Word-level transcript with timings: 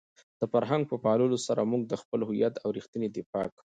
د 0.39 0.41
فرهنګ 0.51 0.83
په 0.91 0.97
پاللو 1.03 1.37
سره 1.47 1.69
موږ 1.71 1.81
د 1.87 1.93
خپل 2.01 2.19
هویت 2.27 2.53
او 2.63 2.69
رېښې 2.75 3.07
دفاع 3.17 3.47
کوو. 3.55 3.63